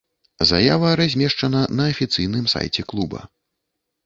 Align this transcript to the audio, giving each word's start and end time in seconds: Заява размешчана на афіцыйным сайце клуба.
Заява 0.51 0.89
размешчана 1.01 1.61
на 1.81 1.87
афіцыйным 1.91 2.45
сайце 2.55 2.81
клуба. 2.93 3.19